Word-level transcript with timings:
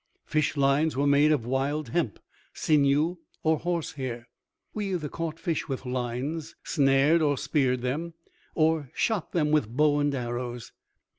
Fish 0.25 0.57
lines 0.57 0.97
were 0.97 1.05
made 1.05 1.31
of 1.31 1.45
wild 1.45 1.89
hemp, 1.89 2.17
sinew 2.55 3.17
or 3.43 3.59
horse 3.59 3.91
hair. 3.91 4.27
We 4.73 4.93
either 4.93 5.07
caught 5.09 5.37
fish 5.39 5.67
with 5.69 5.85
lines, 5.85 6.55
snared 6.63 7.21
or 7.21 7.37
speared 7.37 7.81
them, 7.81 8.15
or 8.55 8.89
shot 8.95 9.31
them 9.31 9.51
with 9.51 9.69
bow 9.69 9.99
and 9.99 10.15
arrows. 10.15 10.71